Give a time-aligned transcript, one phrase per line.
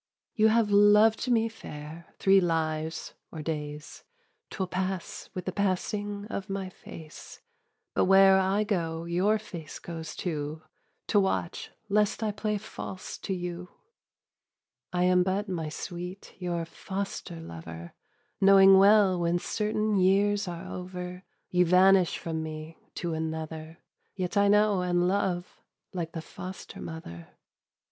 [0.33, 4.03] "You have loved me, Fair, three lives or days:
[4.49, 7.39] 'Twill pass with the passing of my face.
[7.93, 10.63] But where I go, your face goes too,
[11.05, 13.69] To watch lest I play false to you.
[14.91, 17.93] "I am but, my sweet, your foster lover,
[18.41, 23.77] Knowing well when certain years are over You vanish from me to another;
[24.15, 25.61] Yet I know, and love,
[25.93, 27.27] like the foster mother.